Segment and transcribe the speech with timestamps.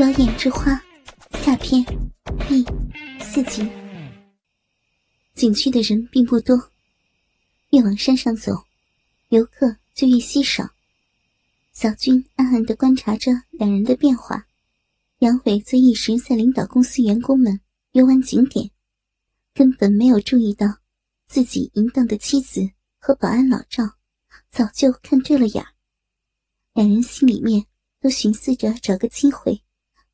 [0.00, 0.82] 妖艳之花
[1.42, 1.84] 下篇
[2.48, 2.64] 第
[3.22, 3.70] 四集。
[5.34, 6.56] 景区的人并不多，
[7.68, 8.50] 越往山上走，
[9.28, 10.66] 游客就越稀少。
[11.74, 14.46] 小军暗暗的观察着两人的变化，
[15.18, 17.60] 杨伟则一时在领导公司员工们
[17.92, 18.70] 游玩景点，
[19.52, 20.78] 根本没有注意到
[21.26, 22.66] 自己淫荡的妻子
[22.98, 23.84] 和保安老赵
[24.48, 25.62] 早就看对了眼。
[26.72, 27.66] 两人心里面
[28.00, 29.60] 都寻思着找个机会。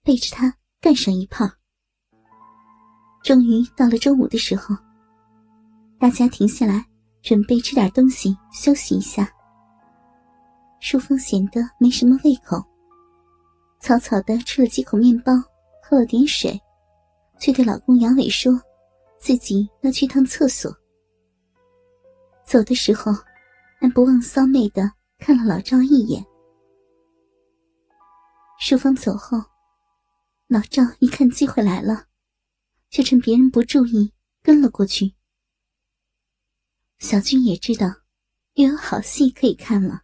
[0.07, 1.45] 背着他干上一炮。
[3.24, 4.73] 终于到了中午的时候，
[5.98, 6.87] 大家停下来
[7.23, 9.29] 准备吃点东西休息一下。
[10.79, 12.62] 淑芳显得没什么胃口，
[13.80, 15.32] 草草的吃了几口面包，
[15.82, 16.57] 喝了点水，
[17.41, 18.52] 却对老公杨伟说
[19.18, 20.73] ：“自己要去趟厕所。”
[22.46, 23.10] 走的时候，
[23.80, 26.24] 还不忘骚媚的看了老赵一眼。
[28.60, 29.43] 淑芳走后。
[30.48, 32.06] 老赵一看机会来了，
[32.88, 34.12] 就趁别人不注意
[34.43, 35.15] 跟了过去。
[36.98, 38.02] 小军也知道
[38.54, 40.02] 又有好戏可以看了，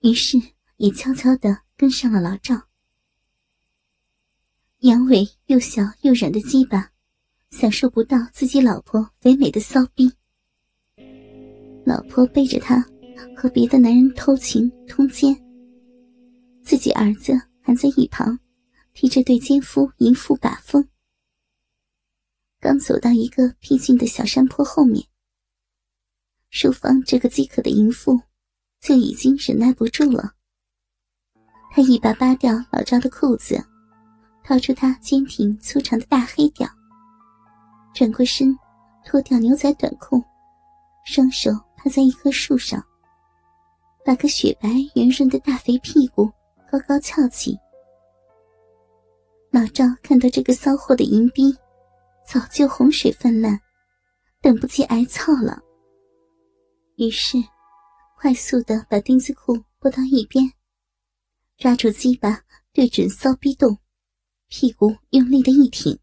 [0.00, 0.36] 于是
[0.76, 2.68] 也悄悄的跟上了老赵。
[4.80, 6.92] 杨伟又小又软的鸡巴，
[7.50, 10.12] 享受不到自己老婆肥美的骚逼。
[11.86, 12.84] 老婆背着他
[13.34, 15.34] 和别的男人偷情通奸，
[16.62, 18.38] 自己儿子还在一旁。
[18.94, 20.88] 替这对奸夫淫妇把风。
[22.60, 25.04] 刚走到一个僻静的小山坡后面，
[26.48, 28.20] 淑芳这个饥渴的淫妇
[28.80, 30.34] 就已经忍耐不住了。
[31.72, 33.62] 她一把扒掉老赵的裤子，
[34.44, 36.68] 掏出他坚挺粗长的大黑屌，
[37.92, 38.56] 转过身，
[39.04, 40.22] 脱掉牛仔短裤，
[41.04, 42.80] 双手趴在一棵树上，
[44.04, 46.30] 把个雪白圆润的大肥屁股
[46.70, 47.58] 高高翘起。
[49.54, 51.56] 老赵看到这个骚货的淫逼，
[52.26, 53.56] 早就洪水泛滥，
[54.40, 55.62] 等不及挨操了。
[56.96, 57.38] 于是，
[58.18, 60.52] 快速的把丁字裤拨到一边，
[61.56, 62.42] 抓住鸡巴
[62.72, 63.78] 对准骚逼洞，
[64.48, 65.96] 屁股用力的一挺，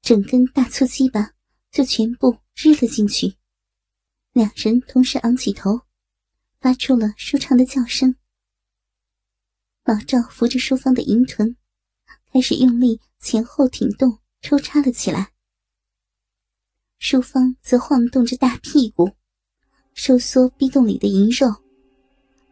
[0.00, 1.32] 整根大粗鸡巴
[1.72, 3.34] 就全部支了进去。
[4.30, 5.80] 两人同时昂起头，
[6.60, 8.14] 发出了舒畅的叫声。
[9.82, 11.56] 老赵扶着淑芳的银臀。
[12.34, 15.30] 开始用力前后挺动、抽插了起来。
[16.98, 19.08] 淑芳则晃动着大屁股，
[19.92, 21.46] 收缩逼洞里的银肉，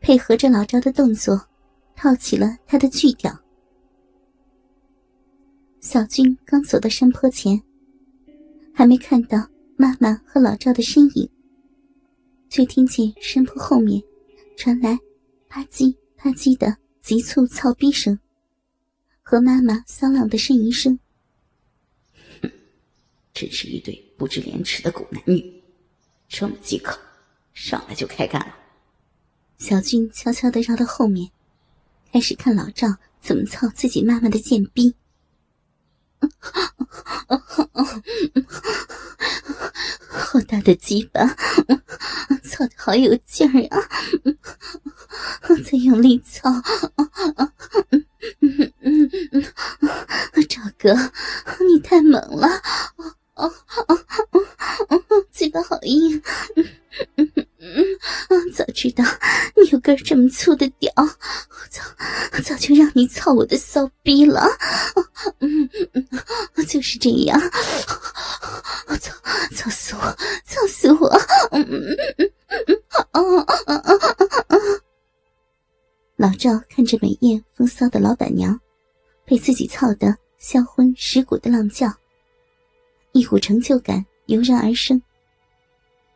[0.00, 1.48] 配合着老赵的动作，
[1.96, 3.36] 套起了他的巨屌。
[5.80, 7.60] 小军刚走到山坡前，
[8.72, 11.28] 还没看到妈妈和老赵的身影，
[12.48, 14.00] 却听见山坡后面
[14.56, 14.96] 传来
[15.48, 18.16] 啪叽啪叽的急促操逼声。
[19.32, 20.98] 和妈妈骚浪的呻吟声，
[22.42, 22.50] 哼，
[23.32, 25.62] 真是一对不知廉耻的狗男女，
[26.28, 27.00] 这么饥渴，
[27.54, 28.54] 上来就开干了。
[29.56, 31.30] 小军悄悄的绕到后面，
[32.12, 32.86] 开始看老赵
[33.22, 34.94] 怎么操自己妈妈的贱逼。
[40.10, 41.24] 好大的鸡巴，
[42.44, 43.80] 操的好有劲儿啊！
[45.64, 46.52] 再用力操。
[46.52, 47.51] 赵
[50.82, 50.92] 哥，
[51.64, 52.48] 你太猛了！
[52.96, 53.48] 哦哦
[53.86, 53.94] 哦
[54.88, 56.20] 哦嘴巴好硬！
[58.52, 59.04] 早知道
[59.56, 61.06] 你有根这么粗的屌，我
[61.70, 61.82] 早
[62.42, 64.44] 早就让你操我的骚逼了！
[65.38, 67.40] 嗯嗯，就是这样，
[68.88, 69.14] 我操
[69.54, 70.00] 操死我，
[70.44, 71.08] 操死我！
[71.52, 73.80] 嗯嗯嗯嗯
[74.48, 74.80] 嗯
[76.16, 78.58] 老赵看着美艳风骚的老板娘。
[79.24, 81.86] 被自己操的销魂蚀骨的浪叫，
[83.12, 85.00] 一股成就感油然而生。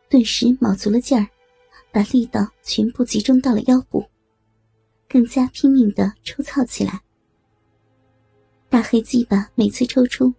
[0.09, 1.25] 顿时卯足了劲儿，
[1.93, 4.05] 把力道全部集中到了腰部，
[5.07, 7.01] 更加拼命的抽操起来。
[8.67, 10.33] 大黑鸡巴每次抽出，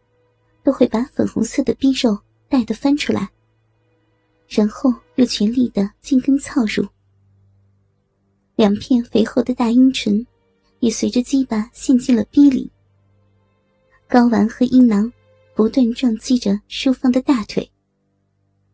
[0.62, 3.30] 都会把粉红色的逼肉带的翻出来，
[4.46, 6.86] 然后又全力的进根操入。
[8.54, 10.26] 两片肥厚的大阴唇。
[10.80, 12.70] 也随着鸡巴陷进了逼里，
[14.08, 15.12] 睾丸和阴囊
[15.54, 17.70] 不断撞击着淑芳的大腿，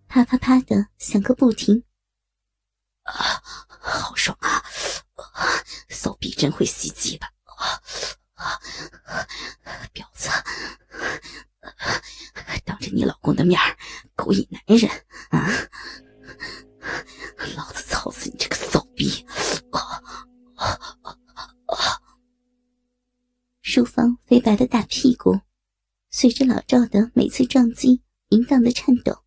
[0.07, 1.83] 啪啪啪的响个不停。
[3.03, 4.63] 啊，好爽啊！
[5.89, 7.27] 骚逼真会吸鸡巴
[8.35, 8.61] 啊！
[9.93, 10.31] 婊子，
[12.65, 13.61] 当着你老公的面
[14.15, 14.89] 勾引男人
[15.31, 15.51] 啊！
[17.57, 19.27] 老子操死你这个骚逼！
[23.75, 25.41] 淑芳肥白的大屁股，
[26.09, 29.25] 随着老赵的每次撞击，淫荡的颤抖。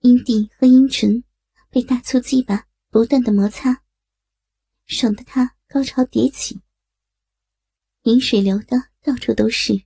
[0.00, 1.22] 阴蒂和阴唇
[1.70, 3.84] 被大粗鸡巴不断的摩擦，
[4.86, 6.62] 爽得他高潮迭起，
[8.02, 9.84] 饮水流的到处都是。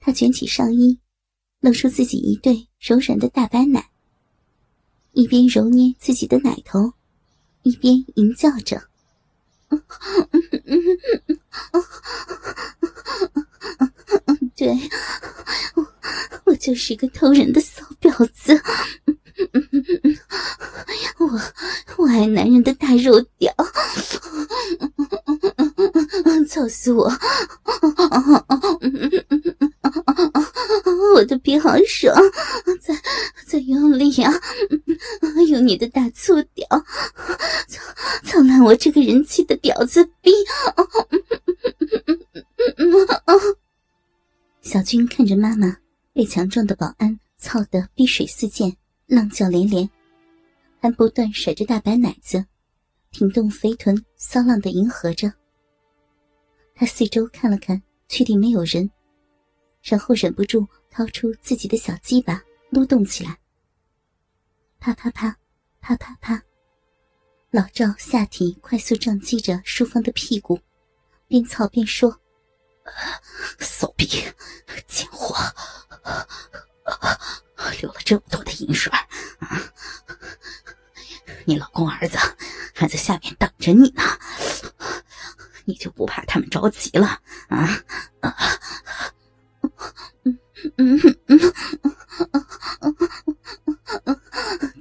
[0.00, 0.98] 他卷起上衣，
[1.60, 3.90] 露出自己一对柔软的大白奶，
[5.12, 6.94] 一边揉捏自己的奶头，
[7.60, 8.88] 一边吟叫着
[15.74, 15.82] 我
[16.44, 18.60] 我就是个偷人的骚婊子。
[21.18, 21.26] 我
[21.96, 23.52] 我爱男人的大肉屌，
[26.48, 27.10] 操死我！
[31.14, 32.14] 我的逼好爽，
[32.80, 32.94] 再
[33.46, 34.32] 再用力啊！
[35.48, 36.66] 用你的大粗屌，
[37.68, 37.82] 操
[38.24, 40.32] 操烂我这个人气的婊子逼！
[44.62, 45.76] 小军看着妈妈
[46.16, 48.74] 被强壮的保安操得碧水四溅，
[49.04, 49.86] 浪叫连连，
[50.80, 52.42] 还不断甩着大白奶子，
[53.10, 55.30] 挺动肥臀，骚浪的迎合着。
[56.74, 58.90] 他四周看了看，确定没有人，
[59.82, 63.38] 然后忍不住掏出自己的小鸡巴，撸动起来。
[64.80, 65.36] 啪啪啪，
[65.82, 66.42] 啪啪啪，
[67.50, 70.58] 老赵下体快速撞击着淑芳的屁股，
[71.28, 72.18] 边操边说
[73.60, 74.06] ：“骚逼，
[74.86, 75.36] 贱货，
[77.80, 78.92] 流了这么多的银水，
[79.38, 79.60] 啊
[81.44, 82.16] 你老公儿子
[82.74, 84.02] 还在下面等着你呢，
[85.64, 87.82] 你就不怕他们着急了啊？”
[90.24, 90.38] 嗯
[90.78, 91.40] 嗯嗯。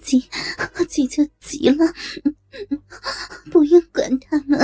[0.01, 0.29] 急
[0.87, 1.93] 急就急了，
[3.51, 4.59] 不用管他们，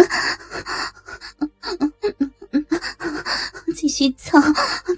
[3.75, 4.39] 继续操，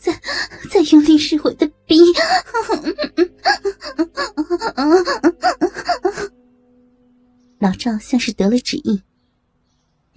[0.01, 0.21] 再
[0.69, 1.52] 再用力使我
[7.83, 7.93] 的逼。
[7.93, 9.01] 老赵像是得了旨意，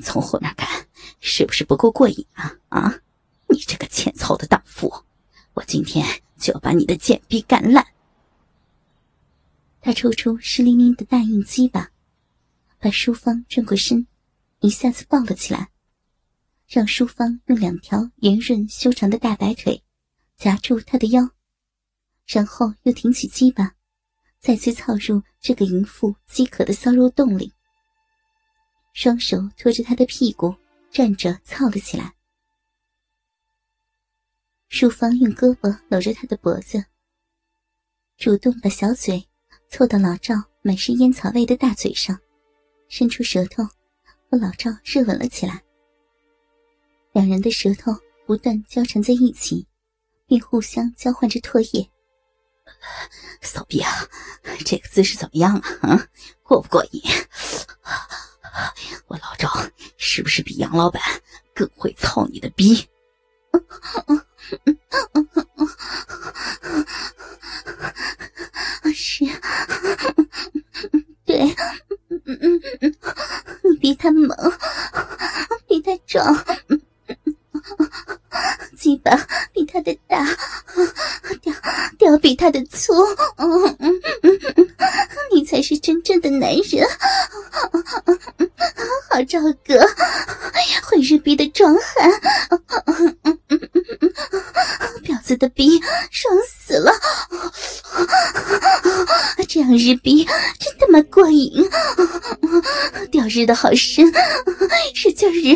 [0.02, 0.86] 从后面看
[1.20, 2.56] 是不是不够过瘾啊？
[2.68, 3.00] 啊，
[3.48, 4.92] 你这个欠操的荡妇，
[5.54, 6.06] 我今天
[6.38, 7.86] 就要把你的贱逼干烂！
[9.80, 11.90] 他抽出湿淋淋的大硬鸡巴，
[12.78, 14.06] 把淑芳转过身，
[14.60, 15.70] 一下子抱了起来，
[16.69, 19.82] 让淑芳用两条圆润修长的大白腿
[20.36, 21.30] 夹住他的腰，
[22.26, 23.74] 然后又挺起鸡巴，
[24.40, 27.52] 再次操入这个淫妇饥渴的骚肉洞里。
[28.96, 30.54] 双手托着他的屁股
[30.90, 32.14] 站着操了起来。
[34.69, 36.82] 淑芳用胳膊搂着他的脖子，
[38.16, 39.22] 主动把小嘴。
[39.69, 42.19] 凑到老赵满是烟草味的大嘴上，
[42.88, 43.64] 伸出舌头
[44.31, 45.62] 和老赵热吻了起来。
[47.12, 47.93] 两人的舌头
[48.25, 49.66] 不断交缠在一起，
[50.26, 51.90] 并互相交换着唾液。
[53.43, 53.90] 骚逼啊，
[54.64, 55.90] 这个姿势怎么样啊？
[55.90, 56.08] 啊，
[56.43, 57.02] 过不过瘾？
[59.08, 59.49] 我老赵
[59.97, 61.00] 是不是比杨老板
[61.55, 62.87] 更会操你的逼？
[68.94, 69.25] 是，
[71.25, 71.41] 对，
[73.62, 74.37] 你比他猛，
[75.67, 76.44] 比他壮，
[78.77, 79.10] 鸡巴
[79.53, 80.25] 比他的大，
[81.43, 81.53] 屌
[81.98, 82.93] 屌比他的粗，
[85.34, 86.86] 你才是真正的男人，
[89.10, 89.86] 好赵哥，
[90.84, 92.10] 会日逼的壮汉。
[95.05, 95.78] 婊子的逼
[96.10, 96.90] 爽死了！
[99.46, 101.52] 这样日逼真他妈过瘾！
[103.10, 104.10] 屌日的好深，
[104.94, 105.55] 使劲日！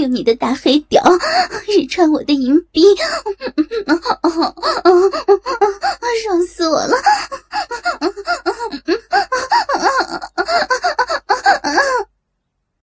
[0.00, 1.00] 用你的大黑屌
[1.68, 2.82] 日穿我的银逼！
[6.24, 6.96] 爽死我了！